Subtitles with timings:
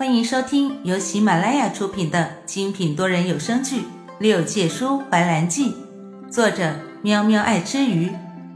[0.00, 3.82] 欢迎收听由喜马拉雅出品的精品多人有声剧
[4.18, 5.74] 《六界书怀兰记》，
[6.30, 8.10] 作者喵喵爱吃鱼，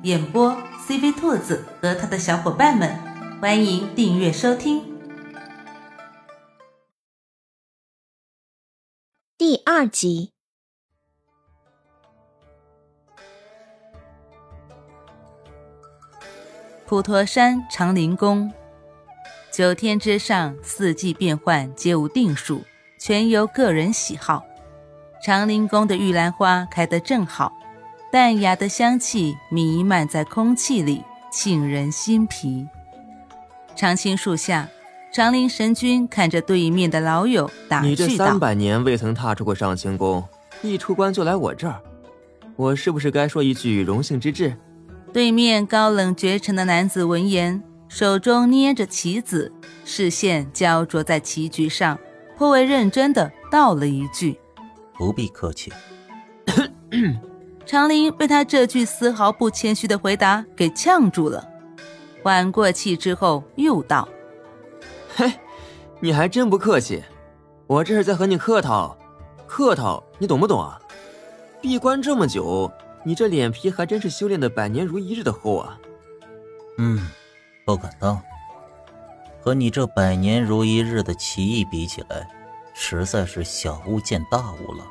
[0.04, 0.56] 演播
[0.88, 2.98] CV 兔子和他的小伙伴们。
[3.42, 4.82] 欢迎订阅收听。
[9.36, 10.32] 第二集，
[16.86, 18.50] 普陀山长林宫。
[19.56, 22.64] 九天之上，四季变换皆无定数，
[22.98, 24.42] 全由个人喜好。
[25.24, 27.52] 长林宫的玉兰花开得正好，
[28.10, 32.66] 淡雅的香气弥漫在空气里，沁人心脾。
[33.76, 34.68] 长青树下，
[35.12, 40.24] 长林神君看着对面的老友打趣道：“你这三百年未曾踏出过上清宫，
[40.62, 41.80] 一出关就来我这儿，
[42.56, 44.56] 我是不是该说一句荣幸之至？”
[45.14, 47.62] 对面高冷绝尘的男子闻言。
[47.94, 49.52] 手中捏着棋子，
[49.84, 51.96] 视线焦灼在棋局上，
[52.36, 54.36] 颇为认真的道了一句
[54.98, 55.72] ：“不必客气。
[57.64, 61.48] ”长林被他这句丝毫不谦虚的回答给呛住了，
[62.20, 64.08] 缓过气之后又道
[65.14, 65.32] ：“嘿，
[66.00, 67.00] 你还真不客气，
[67.68, 68.98] 我这是在和你客套，
[69.46, 70.80] 客套，你懂不懂啊？
[71.60, 72.68] 闭关这么久，
[73.04, 75.78] 你这脸皮还真是修炼的百年如一日的厚啊。”
[76.78, 76.98] 嗯。
[77.64, 78.20] 不敢当，
[79.40, 82.28] 和你这百年如一日的棋艺比起来，
[82.74, 84.84] 实在是小巫见大巫了。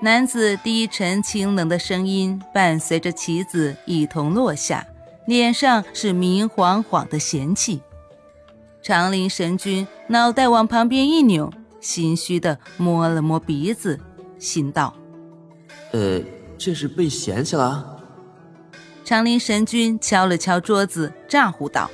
[0.00, 4.86] 男子低沉清冷的声音伴随着棋子一同落下，
[5.26, 7.80] 脸上是明晃晃的嫌弃。
[8.82, 13.98] 长林神君脑袋往旁边一扭，心虚的摸了摸鼻子，
[14.38, 14.94] 心道
[15.90, 16.20] ：“呃，
[16.56, 17.94] 这是被嫌弃了。”
[19.06, 21.88] 长林神君敲了敲桌子，咋呼道：“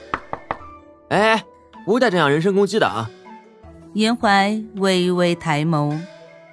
[1.10, 1.44] 哎，
[1.84, 3.10] 不带这样人身攻击的啊！”
[3.92, 6.00] 严怀微微抬眸，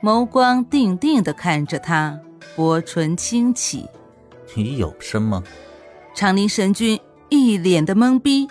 [0.03, 2.19] 眸光定定的看着他，
[2.57, 3.87] 薄唇轻启
[4.53, 5.41] ：“你有身吗？”
[6.13, 6.99] 长林神君
[7.29, 8.45] 一脸的懵逼：“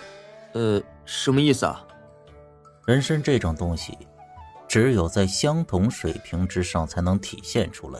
[0.53, 1.85] 呃，什么意思啊？
[2.87, 3.95] 人身这种东西，
[4.67, 7.99] 只有在相同水平之上才能体现出来，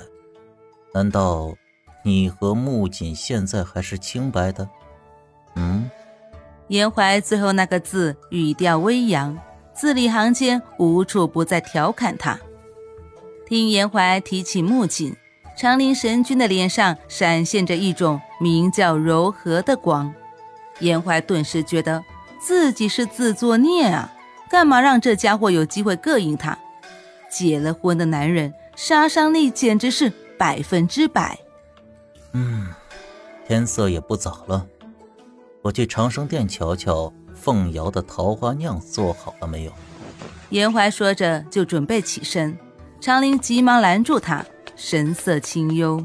[0.96, 1.54] 难道？”
[2.04, 4.68] 你和木槿现在还是清白的，
[5.56, 5.90] 嗯？
[6.68, 9.38] 严怀最后那个字语调微扬，
[9.74, 12.40] 字里行间无处不在调侃他。
[13.48, 15.16] 听严怀提起木槿，
[15.58, 20.14] 长林神君的脸上闪现着一种名叫柔和的光。
[20.80, 22.04] 严怀顿时觉得
[22.40, 24.14] 自己是自作孽啊！
[24.50, 26.58] 干嘛让这家伙有机会膈应他？
[27.30, 31.38] 结了婚的男人杀伤力简直是百分之百。
[32.34, 32.68] 嗯，
[33.48, 34.66] 天色也不早了，
[35.62, 39.72] 我去长生殿瞧瞧凤瑶的桃花酿做好了没有。
[40.50, 42.58] 严怀说着就准备起身，
[43.00, 44.46] 长林急忙拦住他，
[44.76, 46.04] 神色清幽。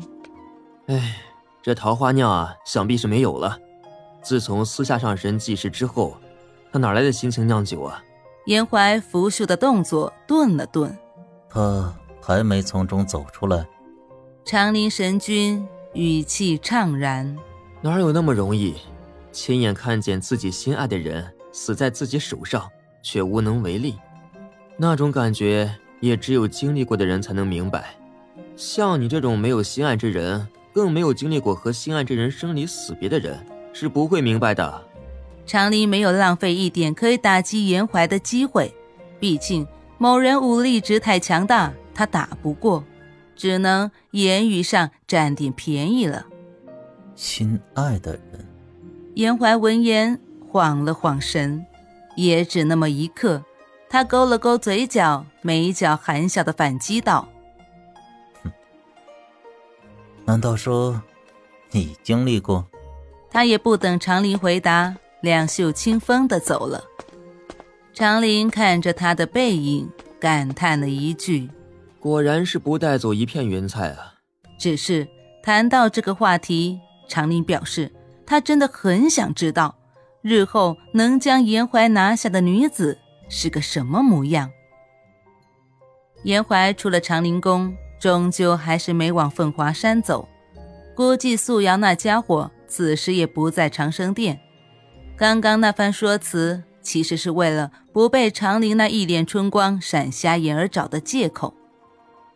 [0.87, 1.17] 哎，
[1.63, 3.59] 这桃花酿啊，想必是没有了。
[4.23, 6.17] 自从私下上神祭祀之后，
[6.73, 8.03] 他哪来的心情酿酒啊？
[8.47, 10.95] 严怀拂袖的动作顿了顿，
[11.49, 13.67] 他还没从中走出来。
[14.45, 15.67] 长林神君。
[15.95, 17.37] 语气怅然，
[17.81, 18.75] 哪有那么容易？
[19.31, 22.69] 亲眼看见自己心爱的人死在自己手上，
[23.01, 23.95] 却无能为力，
[24.77, 27.95] 那种感觉也只有经历过的人才能明白。
[28.57, 33.39] 像你这种没有心爱之人，更没有经历过和心爱之人生离死别的人，
[33.73, 34.85] 是不会明白的。
[35.47, 38.75] 长林没有浪费一点可以打击严怀的机会，
[39.21, 39.65] 毕竟
[39.99, 42.83] 某人武力值太强大，他打不过。
[43.37, 46.27] 只能言语上占点便宜了。
[47.15, 48.47] 心爱的人，
[49.15, 50.19] 严怀闻言
[50.49, 51.65] 晃了晃神，
[52.17, 53.45] 也只那么一刻，
[53.89, 57.29] 他勾了勾嘴角，眉角含笑的反击道
[58.43, 58.51] ：“哼，
[60.27, 61.03] 难道说
[61.71, 62.67] 你经历过？”
[63.31, 66.85] 他也不等长林回答，两袖清风的走了。
[67.93, 69.91] 长林看着他的背影，
[70.21, 71.49] 感叹了一句。
[72.05, 74.13] 果然是不带走一片云彩啊！
[74.59, 75.09] 只是
[75.43, 76.79] 谈到这个话题，
[77.09, 77.91] 长林表示
[78.27, 79.75] 他真的很想知道，
[80.21, 82.99] 日后能将严怀拿下的女子
[83.31, 84.51] 是个什么模样。
[86.25, 90.29] 严怀出了长林宫，终究还是没往凤华山走，
[90.95, 94.39] 估计素瑶那家伙此时也不在长生殿。
[95.17, 101.55] 刚刚那番说辞，其实是为了不被长林那一脸春光闪瞎眼而找的借口。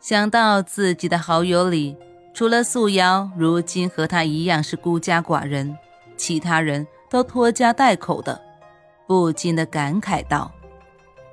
[0.01, 1.97] 想到自己的好友里，
[2.33, 5.77] 除了素瑶，如今和他一样是孤家寡人，
[6.17, 8.41] 其他人都拖家带口的，
[9.07, 10.51] 不禁的感慨道：“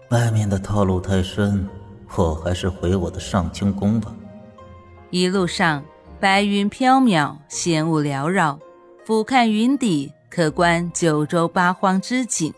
[0.09, 1.67] 外面的套路太深，
[2.15, 4.13] 我还是回我的上清宫吧。
[5.11, 5.83] 一路上，
[6.19, 8.59] 白云飘渺，仙雾缭绕，
[9.05, 12.51] 俯瞰云底，可观九州八荒之景。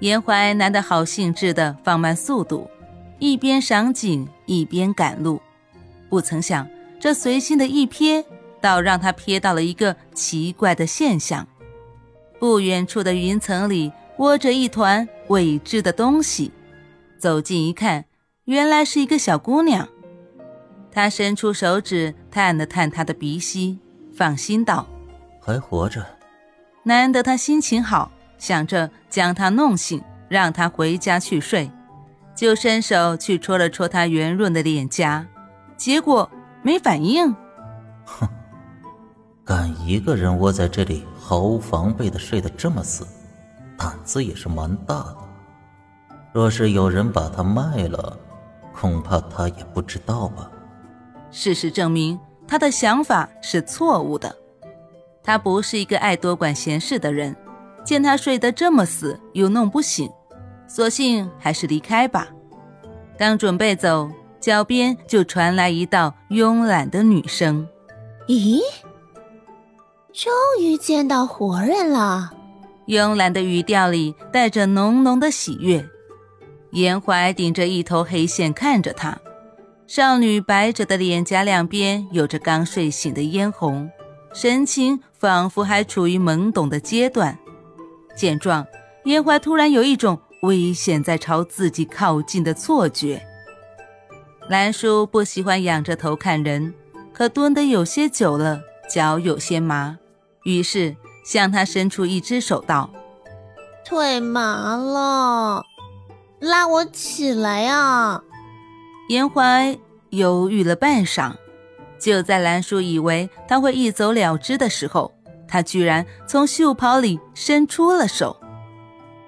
[0.00, 2.68] 严怀难得好兴致的放慢速度，
[3.18, 5.40] 一边赏景，一边赶路。
[6.08, 6.68] 不曾想，
[7.00, 8.24] 这随心的一瞥，
[8.60, 11.46] 倒让他瞥到了一个奇怪的现象：
[12.38, 16.52] 不远处的云层里窝着一团未知的东西。
[17.18, 18.04] 走近一看，
[18.44, 19.88] 原来是一个小姑娘。
[20.92, 23.78] 他伸出手指探了探她的鼻息，
[24.14, 24.86] 放心道
[25.40, 26.06] ：“还活着。”
[26.84, 31.70] 难得他心情好，想着将她弄醒，让她回家去睡，
[32.36, 35.26] 就伸手去戳了戳他圆润的脸颊，
[35.76, 36.30] 结果
[36.62, 37.34] 没反应。
[38.04, 38.28] 哼，
[39.42, 43.06] 敢一个人窝在这里，毫无防备的睡得这么死，
[43.78, 45.16] 胆子也是蛮大的。
[46.32, 48.16] 若是有人把他卖了，
[48.74, 50.50] 恐怕他也不知道吧。
[51.30, 54.36] 事实证明，他的想法是错误的。
[55.22, 57.34] 他不是一个爱多管闲事的人，
[57.84, 60.10] 见他睡得这么死，又弄不醒，
[60.68, 62.28] 索性还是离开吧。
[63.18, 64.10] 刚准备走，
[64.40, 67.66] 脚边就传来一道慵懒的女声
[68.28, 68.60] ：“咦，
[70.12, 72.32] 终于见到活人了。”
[72.86, 75.84] 慵懒的语调里带着浓浓的喜悦。
[76.72, 79.18] 严怀顶着一头黑线看着她，
[79.86, 83.90] 少女白着的脸颊两边有着刚睡醒的嫣红，
[84.34, 87.38] 神情仿佛还处于懵懂的阶段。
[88.14, 88.66] 见状，
[89.04, 93.26] 严怀突然有一种危险在朝自己靠近的错觉。
[94.48, 96.72] 兰叔不喜欢仰着头看人，
[97.12, 99.98] 可蹲得有些久了，脚有些麻，
[100.44, 100.94] 于是
[101.24, 102.90] 向他伸出一只手道
[103.84, 105.64] ：“腿麻了。”
[106.38, 108.22] 拉我起来呀！
[109.08, 109.76] 严怀
[110.10, 111.32] 犹豫了半晌，
[111.98, 115.12] 就在兰叔以为他会一走了之的时候，
[115.48, 118.38] 他居然从袖袍里伸出了手。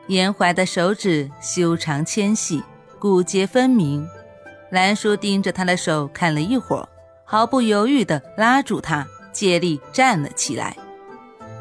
[0.08, 2.62] 严怀的手指修长纤细，
[2.98, 4.06] 骨节分明。
[4.70, 6.88] 兰叔盯着他的手看了一会儿，
[7.24, 10.76] 毫不犹豫地拉住他，借力站了起来。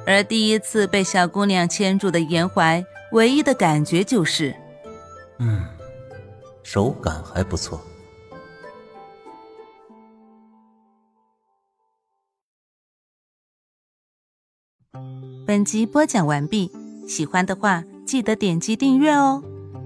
[0.05, 4.55] 而第一次被小姑娘牵住的严怀，唯一的感觉就是。
[5.39, 5.65] 嗯，
[6.63, 7.81] 手感还不错。
[15.45, 16.71] 本集播讲完毕，
[17.07, 19.43] 喜欢的话记得点击订阅哦，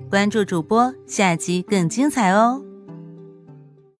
[0.07, 2.63] 关注主播，下集更精彩哦。